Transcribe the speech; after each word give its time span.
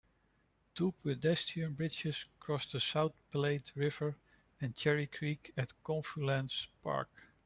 Two 0.73 0.93
pedestrian 1.03 1.73
bridges 1.75 2.25
cross 2.39 2.65
the 2.65 2.79
South 2.79 3.13
Platte 3.31 3.71
River 3.75 4.15
and 4.59 4.75
Cherry 4.75 5.05
Creek 5.05 5.53
at 5.55 5.73
Confluence 5.83 6.65
Park. 6.81 7.07